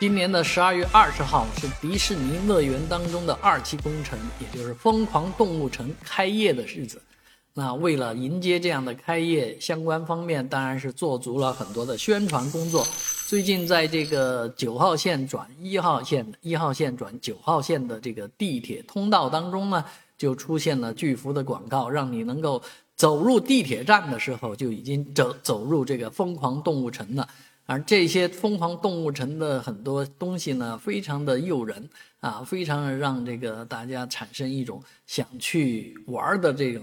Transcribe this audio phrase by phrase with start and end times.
[0.00, 7.02] 今年的十二月二十号是迪士尼乐园当中的二期工程，也就是疯狂动物城开业的日子。
[7.52, 12.86] 那为了迎接这样的开业，相关方面当然是做足了很多的宣传工作。
[13.26, 19.84] 最近在这个九号线转一号线、一号线转九号线的这个地铁通道当中呢，
[20.16, 22.62] 就出现了巨幅的广告，让你能够
[22.94, 27.28] 走入地铁站的时候就已经走走入这个疯狂动物城了。
[27.68, 31.86] 而这些疯狂动物城的很多东西呢，非常的诱人
[32.20, 36.82] 啊，非常让这个大家产生一种想去玩的这种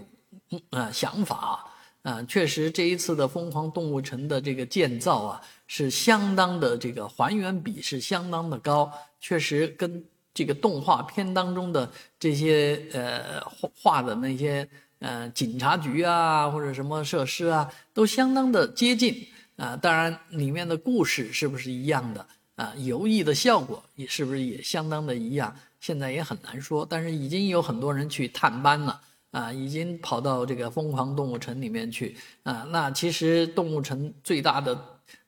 [0.70, 1.66] 啊想法
[2.04, 2.22] 啊。
[2.26, 11.90] 确实，这一次的疯狂动物城的这个建造啊，是相当的这个还原比是相当的高，确实跟这个动画片当中的
[12.20, 13.42] 这些呃
[13.82, 19.26] 画的那些呃警察局啊或者什么设施啊，都相当的接近。
[19.58, 22.74] 啊，当然，里面的故事是不是一样的啊？
[22.78, 25.56] 游艺的效果也是不是也相当的一样？
[25.80, 26.86] 现在也很难说。
[26.90, 29.00] 但是已经有很多人去探班了
[29.32, 32.68] 啊，已经跑到这个疯狂动物城里面去啊。
[32.70, 34.78] 那其实动物城最大的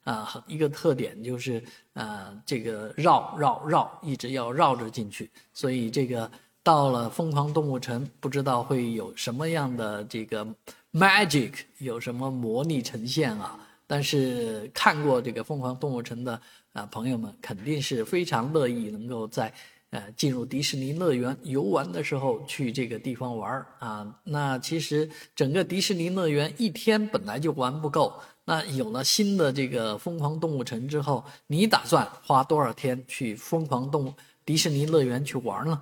[0.03, 5.29] 啊一个特点就是啊，这个绕绕绕，一直要绕着进去。
[5.53, 6.29] 所以这个
[6.63, 10.45] 到了疯狂动物城，不知道会有什么样的这个
[10.91, 13.57] magic，有什么魔力呈现啊？
[13.87, 16.39] 但是看过这个《疯狂动物城》的
[16.73, 19.51] 啊朋友们，肯定是非常乐意能够在
[19.91, 24.13] 呃进入迪士尼乐园游玩的时候去这个地方玩啊。
[24.25, 34.13] 那其实整个迪士尼乐园一天本来就玩不够，那有了新的这个《疯狂动物城》之后，你打算花多少天去疯狂动物
[34.45, 35.81] 迪士尼乐园去玩呢？